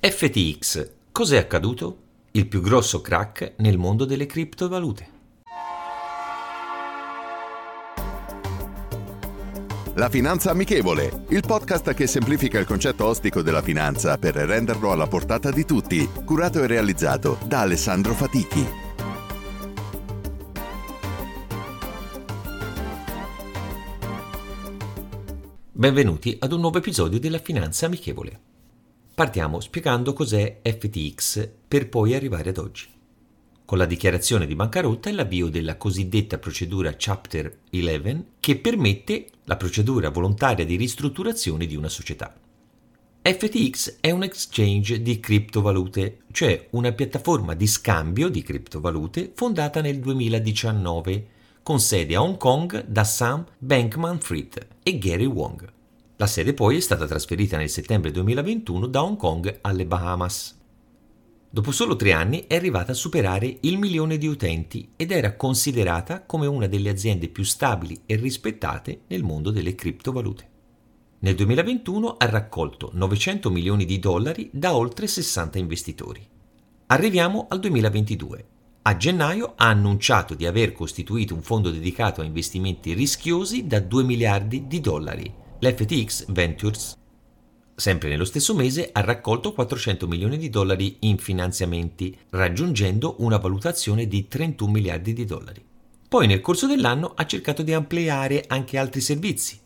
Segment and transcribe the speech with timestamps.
[0.00, 2.02] FTX, cos'è accaduto?
[2.30, 5.08] Il più grosso crack nel mondo delle criptovalute.
[9.94, 15.08] La Finanza Amichevole, il podcast che semplifica il concetto ostico della finanza per renderlo alla
[15.08, 18.66] portata di tutti, curato e realizzato da Alessandro Fatichi.
[25.72, 28.57] Benvenuti ad un nuovo episodio della Finanza Amichevole.
[29.18, 32.86] Partiamo spiegando cos'è FTX per poi arrivare ad oggi.
[33.64, 39.56] Con la dichiarazione di bancarotta e l'avvio della cosiddetta procedura Chapter 11 che permette la
[39.56, 42.32] procedura volontaria di ristrutturazione di una società.
[43.20, 49.98] FTX è un exchange di criptovalute, cioè una piattaforma di scambio di criptovalute fondata nel
[49.98, 51.28] 2019
[51.64, 55.76] con sede a Hong Kong da Sam Bankman-Fried e Gary Wong.
[56.20, 60.58] La sede poi è stata trasferita nel settembre 2021 da Hong Kong alle Bahamas.
[61.48, 66.24] Dopo solo tre anni è arrivata a superare il milione di utenti ed era considerata
[66.24, 70.48] come una delle aziende più stabili e rispettate nel mondo delle criptovalute.
[71.20, 76.26] Nel 2021 ha raccolto 900 milioni di dollari da oltre 60 investitori.
[76.86, 78.46] Arriviamo al 2022.
[78.82, 84.02] A gennaio ha annunciato di aver costituito un fondo dedicato a investimenti rischiosi da 2
[84.02, 86.96] miliardi di dollari l'FTX Ventures,
[87.74, 94.06] sempre nello stesso mese, ha raccolto 400 milioni di dollari in finanziamenti, raggiungendo una valutazione
[94.06, 95.64] di 31 miliardi di dollari.
[96.08, 99.58] Poi nel corso dell'anno ha cercato di ampliare anche altri servizi,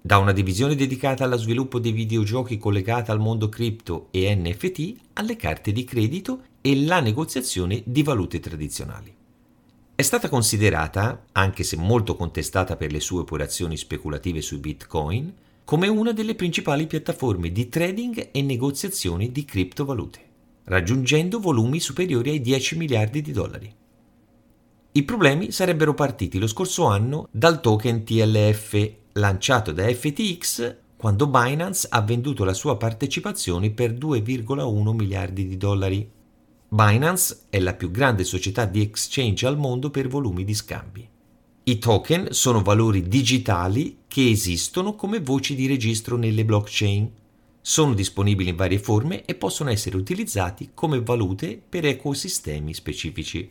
[0.00, 5.34] da una divisione dedicata allo sviluppo dei videogiochi collegata al mondo cripto e NFT alle
[5.34, 9.15] carte di credito e la negoziazione di valute tradizionali.
[9.98, 15.32] È stata considerata, anche se molto contestata per le sue operazioni speculative sui bitcoin,
[15.64, 20.20] come una delle principali piattaforme di trading e negoziazione di criptovalute,
[20.64, 23.74] raggiungendo volumi superiori ai 10 miliardi di dollari.
[24.92, 31.86] I problemi sarebbero partiti lo scorso anno dal token TLF lanciato da FTX quando Binance
[31.90, 36.10] ha venduto la sua partecipazione per 2,1 miliardi di dollari.
[36.68, 41.08] Binance è la più grande società di exchange al mondo per volumi di scambi.
[41.62, 47.08] I token sono valori digitali che esistono come voci di registro nelle blockchain.
[47.60, 53.48] Sono disponibili in varie forme e possono essere utilizzati come valute per ecosistemi specifici.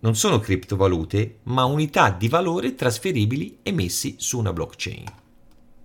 [0.00, 5.04] Non sono criptovalute, ma unità di valore trasferibili emessi su una blockchain.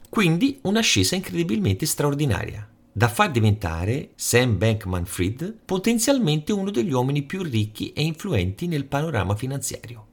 [0.09, 7.91] Quindi un'ascesa incredibilmente straordinaria da far diventare Sam Bankman-Fried potenzialmente uno degli uomini più ricchi
[7.91, 10.07] e influenti nel panorama finanziario.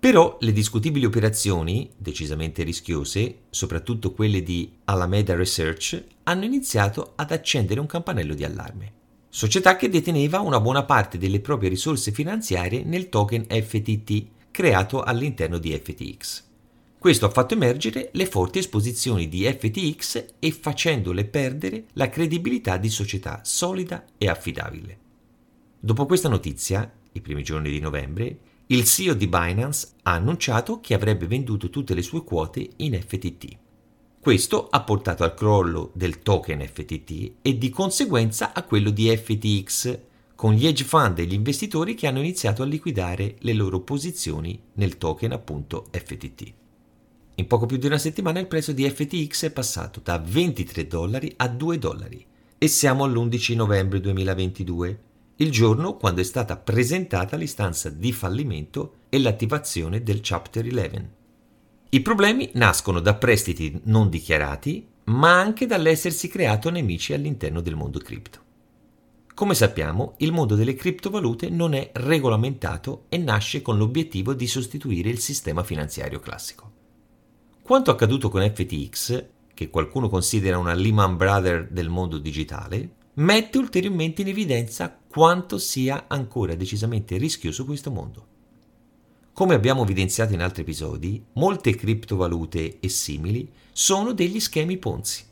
[0.00, 7.78] Però le discutibili operazioni, decisamente rischiose, soprattutto quelle di Alameda Research, hanno iniziato ad accendere
[7.78, 8.92] un campanello di allarme.
[9.28, 15.58] Società che deteneva una buona parte delle proprie risorse finanziarie nel token FTT creato all'interno
[15.58, 16.50] di FTX.
[17.02, 22.88] Questo ha fatto emergere le forti esposizioni di FTX e facendole perdere la credibilità di
[22.88, 24.98] società solida e affidabile.
[25.80, 30.94] Dopo questa notizia, i primi giorni di novembre, il CEO di Binance ha annunciato che
[30.94, 33.58] avrebbe venduto tutte le sue quote in FTT.
[34.20, 39.98] Questo ha portato al crollo del token FTT e di conseguenza a quello di FTX,
[40.36, 44.56] con gli hedge fund e gli investitori che hanno iniziato a liquidare le loro posizioni
[44.74, 46.60] nel token appunto FTT.
[47.36, 51.32] In poco più di una settimana il prezzo di FTX è passato da 23 dollari
[51.36, 52.24] a 2 dollari
[52.58, 55.00] e siamo all'11 novembre 2022,
[55.36, 61.08] il giorno quando è stata presentata l'istanza di fallimento e l'attivazione del Chapter 11.
[61.88, 67.98] I problemi nascono da prestiti non dichiarati, ma anche dall'essersi creato nemici all'interno del mondo
[67.98, 68.40] cripto.
[69.34, 75.08] Come sappiamo, il mondo delle criptovalute non è regolamentato e nasce con l'obiettivo di sostituire
[75.08, 76.71] il sistema finanziario classico.
[77.62, 79.24] Quanto accaduto con FTX,
[79.54, 86.06] che qualcuno considera una Lehman Brothers del mondo digitale, mette ulteriormente in evidenza quanto sia
[86.08, 88.26] ancora decisamente rischioso questo mondo.
[89.32, 95.24] Come abbiamo evidenziato in altri episodi, molte criptovalute e simili sono degli schemi Ponzi.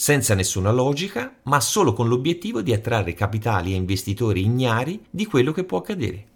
[0.00, 5.52] senza nessuna logica, ma solo con l'obiettivo di attrarre capitali e investitori ignari di quello
[5.52, 6.29] che può accadere.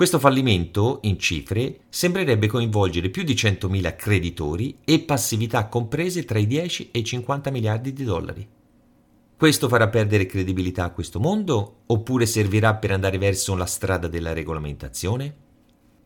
[0.00, 6.46] Questo fallimento, in cifre, sembrerebbe coinvolgere più di 100.000 creditori e passività comprese tra i
[6.46, 8.48] 10 e i 50 miliardi di dollari.
[9.36, 14.32] Questo farà perdere credibilità a questo mondo oppure servirà per andare verso la strada della
[14.32, 15.36] regolamentazione?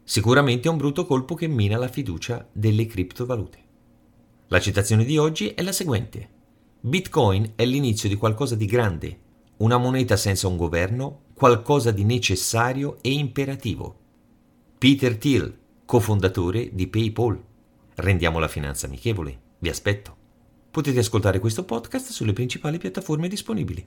[0.02, 3.58] Sicuramente è un brutto colpo che mina la fiducia delle criptovalute.
[4.48, 6.28] La citazione di oggi è la seguente.
[6.80, 9.18] Bitcoin è l'inizio di qualcosa di grande,
[9.58, 13.98] una moneta senza un governo, qualcosa di necessario e imperativo.
[14.78, 17.42] Peter Thiel, cofondatore di PayPal.
[17.96, 19.40] Rendiamo la finanza amichevole.
[19.58, 20.16] Vi aspetto.
[20.70, 23.86] Potete ascoltare questo podcast sulle principali piattaforme disponibili.